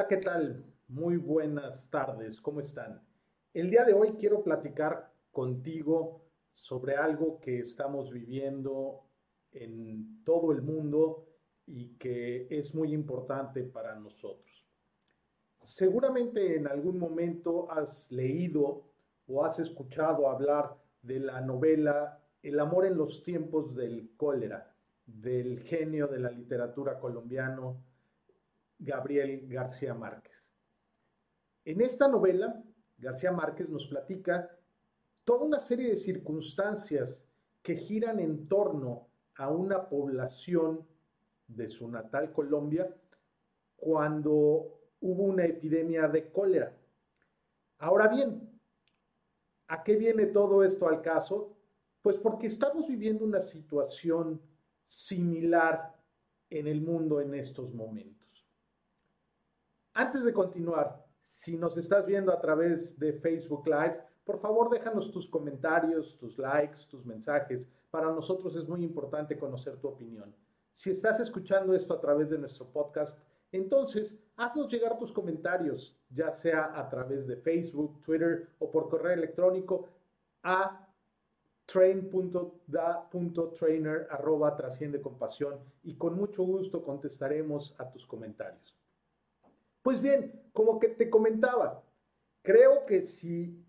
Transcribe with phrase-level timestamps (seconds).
[0.00, 0.64] Hola, ¿qué tal?
[0.88, 3.02] Muy buenas tardes, ¿cómo están?
[3.52, 6.24] El día de hoy quiero platicar contigo
[6.54, 9.02] sobre algo que estamos viviendo
[9.52, 11.26] en todo el mundo
[11.66, 14.66] y que es muy importante para nosotros.
[15.60, 18.86] Seguramente en algún momento has leído
[19.26, 24.74] o has escuchado hablar de la novela El amor en los tiempos del cólera,
[25.04, 27.89] del genio de la literatura colombiano
[28.80, 30.50] Gabriel García Márquez.
[31.64, 32.62] En esta novela,
[32.98, 34.50] García Márquez nos platica
[35.24, 37.22] toda una serie de circunstancias
[37.62, 40.86] que giran en torno a una población
[41.46, 42.92] de su natal Colombia
[43.76, 46.76] cuando hubo una epidemia de cólera.
[47.78, 48.50] Ahora bien,
[49.68, 51.56] ¿a qué viene todo esto al caso?
[52.02, 54.40] Pues porque estamos viviendo una situación
[54.84, 55.94] similar
[56.48, 58.19] en el mundo en estos momentos.
[60.00, 65.10] Antes de continuar, si nos estás viendo a través de Facebook Live, por favor déjanos
[65.10, 67.70] tus comentarios, tus likes, tus mensajes.
[67.90, 70.34] Para nosotros es muy importante conocer tu opinión.
[70.72, 73.18] Si estás escuchando esto a través de nuestro podcast,
[73.52, 79.12] entonces haznos llegar tus comentarios, ya sea a través de Facebook, Twitter o por correo
[79.12, 79.86] electrónico
[80.42, 80.88] a
[81.66, 88.79] train.da.trainer arroba trasciende compasión y con mucho gusto contestaremos a tus comentarios.
[89.82, 91.82] Pues bien, como que te comentaba,
[92.42, 93.64] creo que si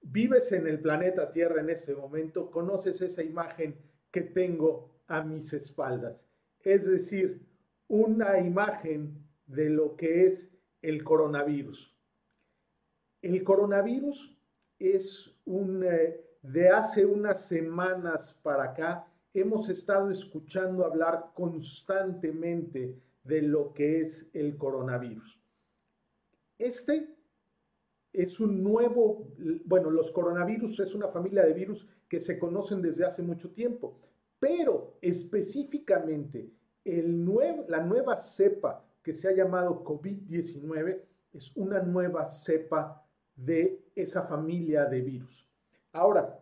[0.00, 3.76] vives en el planeta Tierra en este momento, conoces esa imagen
[4.10, 6.26] que tengo a mis espaldas.
[6.60, 7.44] Es decir,
[7.88, 10.48] una imagen de lo que es
[10.82, 11.94] el coronavirus.
[13.22, 14.36] El coronavirus
[14.78, 23.42] es un, eh, de hace unas semanas para acá, hemos estado escuchando hablar constantemente de
[23.42, 25.40] lo que es el coronavirus.
[26.58, 27.08] Este
[28.12, 29.26] es un nuevo,
[29.64, 33.98] bueno, los coronavirus es una familia de virus que se conocen desde hace mucho tiempo,
[34.38, 36.48] pero específicamente
[36.84, 37.24] el
[37.68, 41.00] la nueva cepa que se ha llamado COVID-19
[41.32, 45.46] es una nueva cepa de esa familia de virus.
[45.92, 46.38] Ahora,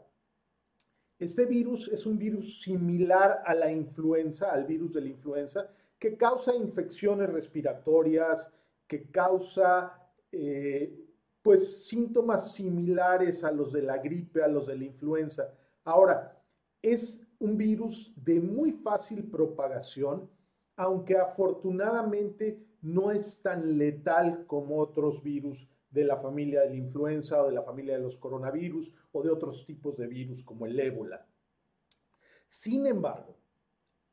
[1.19, 5.71] este virus es un virus similar a la influenza, al virus de la influenza,
[6.03, 8.53] que causa infecciones respiratorias,
[8.89, 10.93] que causa eh,
[11.41, 15.55] pues síntomas similares a los de la gripe, a los de la influenza.
[15.85, 16.43] Ahora,
[16.83, 20.29] es un virus de muy fácil propagación,
[20.75, 27.45] aunque afortunadamente no es tan letal como otros virus de la familia de la influenza
[27.45, 30.81] o de la familia de los coronavirus o de otros tipos de virus como el
[30.81, 31.25] ébola.
[32.49, 33.37] Sin embargo,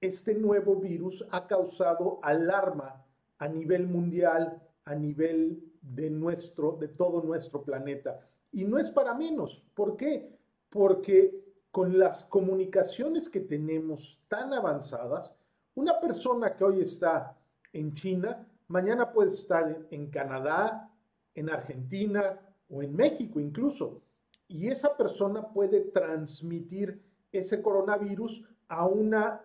[0.02, 3.04] este nuevo virus ha causado alarma
[3.38, 8.20] a nivel mundial, a nivel de nuestro, de todo nuestro planeta.
[8.52, 9.64] Y no es para menos.
[9.74, 10.38] ¿Por qué?
[10.70, 15.36] Porque con las comunicaciones que tenemos tan avanzadas,
[15.76, 17.38] una persona que hoy está
[17.74, 20.92] en China, mañana puede estar en Canadá,
[21.36, 22.40] en Argentina
[22.70, 24.02] o en México incluso.
[24.48, 27.02] Y esa persona puede transmitir
[27.32, 29.42] ese coronavirus a una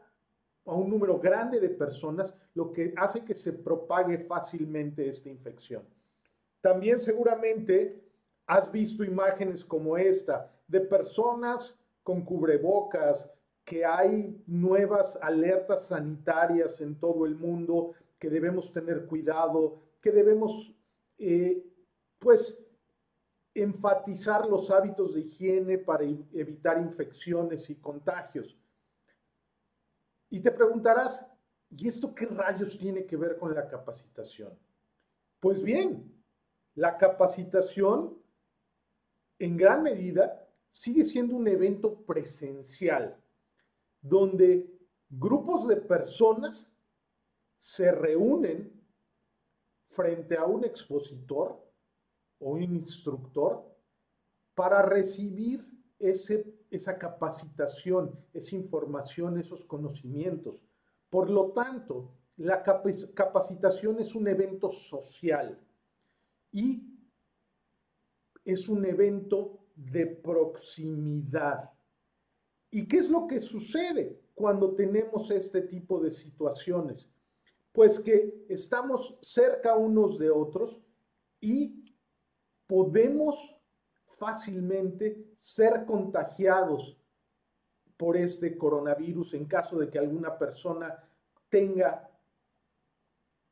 [0.66, 5.82] a un número grande de personas, lo que hace que se propague fácilmente esta infección.
[6.60, 8.02] También seguramente
[8.46, 13.30] has visto imágenes como esta de personas con cubrebocas,
[13.64, 20.74] que hay nuevas alertas sanitarias en todo el mundo, que debemos tener cuidado, que debemos,
[21.18, 21.64] eh,
[22.18, 22.58] pues,
[23.54, 28.58] enfatizar los hábitos de higiene para evitar infecciones y contagios.
[30.34, 31.24] Y te preguntarás,
[31.70, 34.58] ¿y esto qué rayos tiene que ver con la capacitación?
[35.38, 36.12] Pues bien,
[36.74, 38.20] la capacitación
[39.38, 43.16] en gran medida sigue siendo un evento presencial,
[44.00, 44.76] donde
[45.08, 46.68] grupos de personas
[47.56, 48.72] se reúnen
[49.86, 51.64] frente a un expositor
[52.40, 53.72] o un instructor
[54.56, 55.64] para recibir
[56.10, 60.62] esa capacitación, esa información, esos conocimientos.
[61.10, 65.58] Por lo tanto, la capacitación es un evento social
[66.50, 66.94] y
[68.44, 71.70] es un evento de proximidad.
[72.70, 77.08] ¿Y qué es lo que sucede cuando tenemos este tipo de situaciones?
[77.72, 80.80] Pues que estamos cerca unos de otros
[81.40, 81.94] y
[82.66, 83.56] podemos
[84.16, 86.96] fácilmente ser contagiados
[87.96, 91.02] por este coronavirus en caso de que alguna persona
[91.48, 92.10] tenga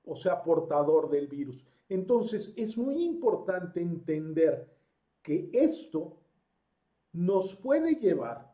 [0.04, 1.64] o sea, portador del virus.
[1.88, 4.68] Entonces, es muy importante entender
[5.22, 6.16] que esto
[7.12, 8.52] nos puede llevar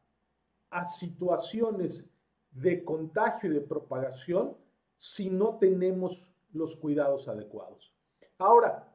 [0.70, 2.04] a situaciones
[2.50, 4.56] de contagio y de propagación
[4.96, 7.94] si no tenemos los cuidados adecuados.
[8.38, 8.92] Ahora,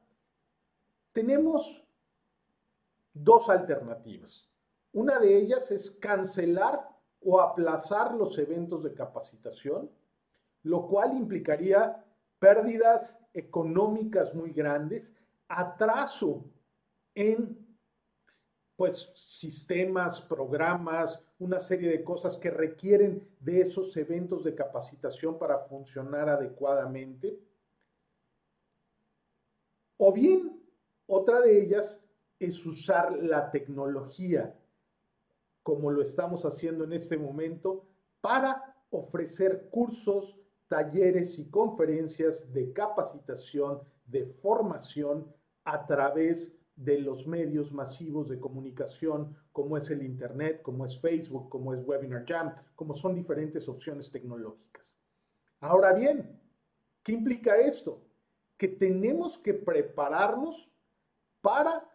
[1.11, 1.82] tenemos
[3.13, 4.49] dos alternativas.
[4.91, 6.89] Una de ellas es cancelar
[7.21, 9.89] o aplazar los eventos de capacitación,
[10.63, 12.03] lo cual implicaría
[12.39, 15.11] pérdidas económicas muy grandes,
[15.47, 16.43] atraso
[17.15, 17.63] en
[18.75, 25.59] pues sistemas, programas, una serie de cosas que requieren de esos eventos de capacitación para
[25.59, 27.39] funcionar adecuadamente.
[29.97, 30.61] O bien,
[31.05, 32.02] otra de ellas
[32.39, 34.55] es usar la tecnología,
[35.61, 37.85] como lo estamos haciendo en este momento,
[38.21, 40.37] para ofrecer cursos,
[40.67, 45.31] talleres y conferencias de capacitación, de formación
[45.63, 51.49] a través de los medios masivos de comunicación, como es el Internet, como es Facebook,
[51.49, 54.83] como es Webinar Jam, como son diferentes opciones tecnológicas.
[55.59, 56.39] Ahora bien,
[57.03, 58.01] ¿qué implica esto?
[58.57, 60.69] Que tenemos que prepararnos
[61.41, 61.87] para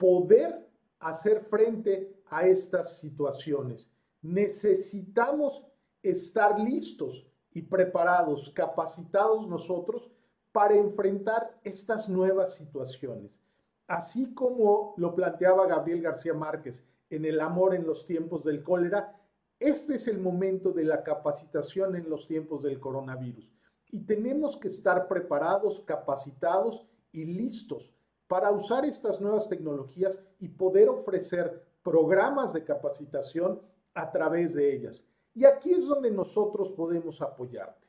[0.00, 0.66] poder
[0.98, 3.92] hacer frente a estas situaciones.
[4.22, 5.62] Necesitamos
[6.02, 10.10] estar listos y preparados, capacitados nosotros
[10.52, 13.38] para enfrentar estas nuevas situaciones.
[13.86, 19.20] Así como lo planteaba Gabriel García Márquez en El amor en los tiempos del cólera,
[19.58, 23.52] este es el momento de la capacitación en los tiempos del coronavirus.
[23.90, 27.92] Y tenemos que estar preparados, capacitados y listos
[28.30, 33.60] para usar estas nuevas tecnologías y poder ofrecer programas de capacitación
[33.92, 35.04] a través de ellas.
[35.34, 37.88] Y aquí es donde nosotros podemos apoyarte.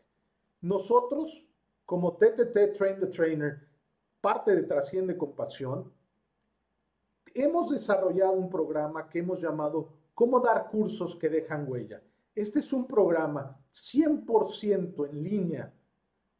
[0.62, 1.48] Nosotros,
[1.86, 3.68] como TTT Train the Trainer,
[4.20, 5.94] parte de Trasciende Compasión,
[7.36, 12.02] hemos desarrollado un programa que hemos llamado Cómo dar cursos que dejan huella.
[12.34, 15.72] Este es un programa 100% en línea,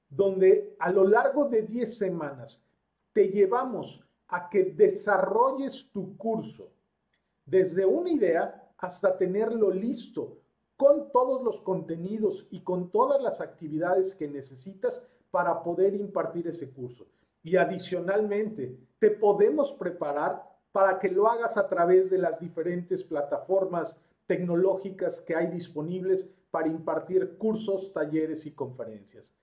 [0.10, 2.64] donde a lo largo de 10 semanas
[3.14, 6.72] te llevamos a que desarrolles tu curso
[7.46, 10.38] desde una idea hasta tenerlo listo
[10.78, 16.70] con todos los contenidos y con todas las actividades que necesitas para poder impartir ese
[16.72, 17.06] curso.
[17.44, 23.96] Y adicionalmente, te podemos preparar para que lo hagas a través de las diferentes plataformas
[24.26, 29.36] tecnológicas que hay disponibles para impartir cursos, talleres y conferencias.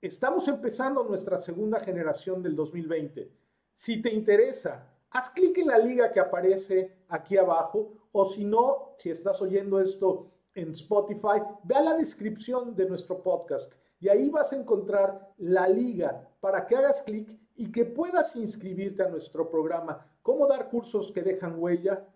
[0.00, 3.32] Estamos empezando nuestra segunda generación del 2020.
[3.72, 8.94] Si te interesa, haz clic en la liga que aparece aquí abajo o si no,
[8.98, 14.30] si estás oyendo esto en Spotify, ve a la descripción de nuestro podcast y ahí
[14.30, 19.50] vas a encontrar la liga para que hagas clic y que puedas inscribirte a nuestro
[19.50, 22.06] programa, cómo dar cursos que dejan huella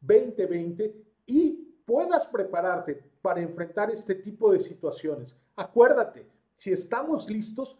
[0.00, 1.50] 2020 y
[1.84, 5.36] puedas prepararte para enfrentar este tipo de situaciones.
[5.54, 7.78] Acuérdate, si estamos listos,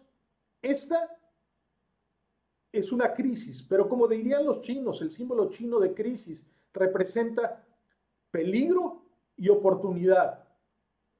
[0.62, 1.14] esta
[2.72, 7.62] es una crisis, pero como dirían los chinos, el símbolo chino de crisis representa
[8.30, 9.04] peligro
[9.36, 10.48] y oportunidad.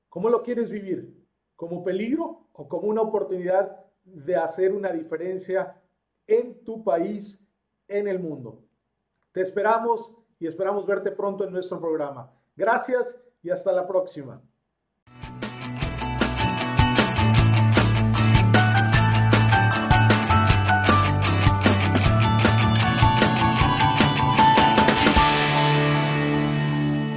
[0.09, 1.23] ¿Cómo lo quieres vivir?
[1.55, 5.79] ¿Como peligro o como una oportunidad de hacer una diferencia
[6.27, 7.47] en tu país,
[7.89, 8.65] en el mundo?
[9.33, 12.33] Te esperamos y esperamos verte pronto en nuestro programa.
[12.57, 14.41] Gracias y hasta la próxima.